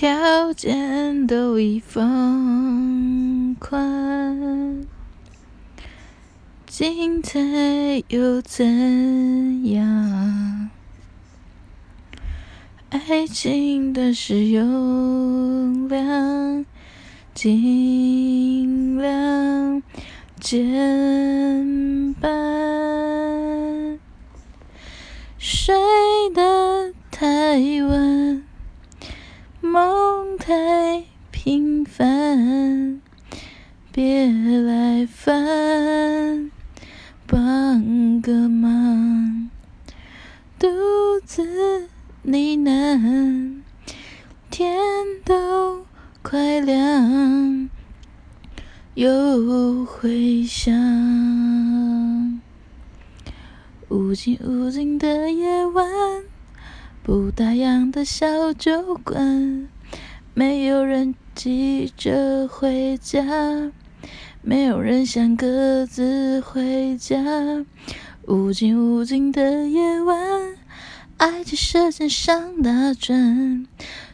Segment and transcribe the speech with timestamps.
[0.00, 4.86] 条件都已放宽，
[6.66, 7.38] 精彩
[8.08, 10.70] 又怎样？
[12.88, 16.64] 爱情的使用量
[17.34, 19.82] 尽量
[20.40, 24.00] 减半，
[25.36, 25.74] 睡
[26.34, 28.42] 得太晚，
[29.72, 33.00] 梦太平凡，
[33.92, 36.50] 别来烦，
[37.24, 39.48] 帮个忙，
[40.58, 40.66] 独
[41.24, 41.86] 自
[42.22, 43.60] 呢喃，
[44.50, 44.76] 天
[45.24, 45.86] 都
[46.20, 47.70] 快亮，
[48.94, 50.74] 又回想，
[53.88, 55.88] 无尽无尽的夜晚，
[57.10, 59.68] 不打烊的小酒馆，
[60.32, 63.72] 没有人急着回家，
[64.42, 67.20] 没有人想各自回家，
[68.28, 70.54] 无尽无尽的夜晚。
[71.16, 73.66] 爱在舌尖上打转，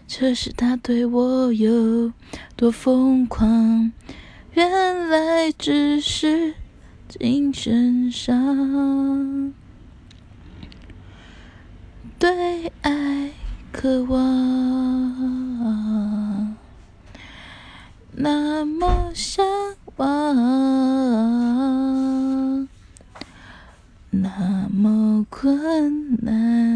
[0.08, 2.10] 这是他对我有
[2.56, 3.92] 多疯狂？
[4.54, 6.54] 原来只是
[7.06, 9.52] 精神上
[12.82, 13.30] 爱
[13.72, 14.20] 渴望，
[18.12, 19.44] 那么向
[19.96, 20.36] 往，
[24.10, 26.75] 那么困难。